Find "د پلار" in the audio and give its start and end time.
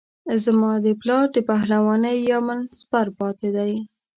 0.85-1.25